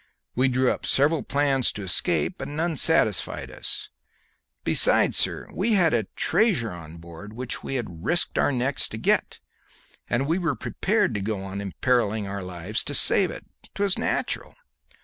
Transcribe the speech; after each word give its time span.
We 0.33 0.47
drew 0.47 0.71
up 0.71 0.83
several 0.83 1.21
plans 1.21 1.71
to 1.73 1.83
escape, 1.83 2.39
but 2.39 2.47
none 2.47 2.75
satisfied 2.75 3.51
us. 3.51 3.89
Besides, 4.63 5.15
sir, 5.15 5.47
we 5.53 5.73
had 5.73 5.93
a 5.93 6.05
treasure 6.15 6.71
on 6.71 6.97
board 6.97 7.33
which 7.33 7.61
we 7.61 7.75
had 7.75 8.03
risked 8.03 8.39
our 8.39 8.51
necks 8.51 8.87
to 8.87 8.97
get, 8.97 9.37
and 10.09 10.25
we 10.25 10.39
were 10.39 10.55
prepared 10.55 11.13
to 11.13 11.21
go 11.21 11.43
on 11.43 11.61
imperilling 11.61 12.25
our 12.27 12.41
lives 12.41 12.83
to 12.85 12.95
save 12.95 13.29
it. 13.29 13.45
'Twas 13.75 13.99
natural. 13.99 14.55